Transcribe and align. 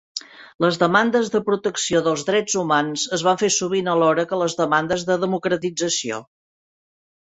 Les 0.63 0.79
demandes 0.83 1.29
de 1.35 1.41
protecció 1.49 2.01
dels 2.09 2.25
drets 2.31 2.57
humans 2.63 3.05
es 3.19 3.27
van 3.31 3.43
fer 3.45 3.53
sovint 3.59 3.93
alhora 3.95 4.29
que 4.35 4.43
les 4.43 4.61
demandes 4.65 5.09
de 5.13 5.23
democratització. 5.29 6.27